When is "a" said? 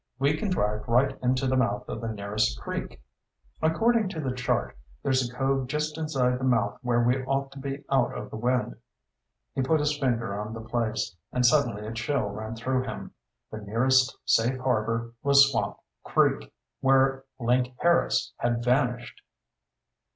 5.29-5.31, 11.85-11.93